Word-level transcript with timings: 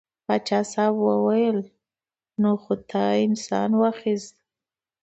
پاچا 0.25 0.59
صاحب 0.71 0.95
وویل 1.07 1.59
نو 2.41 2.51
خو 2.61 2.73
تا 2.89 3.03
انسان 3.25 3.69
واخیست. 3.81 4.35